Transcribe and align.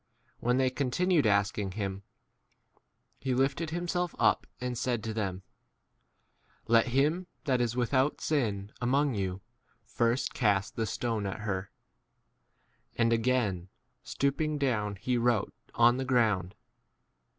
When 0.39 0.57
they 0.57 0.71
continued 0.71 1.27
asking 1.27 1.73
him, 1.73 2.01
he 3.19 3.35
lifted 3.35 3.69
himself 3.69 4.15
up 4.17 4.47
and 4.59 4.75
said 4.75 5.03
to 5.03 5.13
them, 5.13 5.43
Let 6.67 6.87
him 6.87 7.27
that 7.45 7.61
is 7.61 7.75
without 7.75 8.19
sin 8.19 8.71
among 8.81 9.13
you 9.13 9.41
first 9.83 10.33
cast 10.33 10.73
8 10.73 10.75
the 10.77 10.85
stone 10.87 11.27
at 11.27 11.41
her. 11.41 11.69
And 12.95 13.13
again 13.13 13.69
stoop 14.03 14.41
ing 14.41 14.57
down 14.57 14.95
he 14.95 15.19
wrote 15.19 15.53
on 15.75 15.97
the 15.97 16.03
ground. 16.05 16.55